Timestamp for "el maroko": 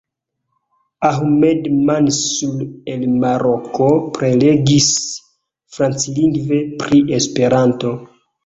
2.95-3.91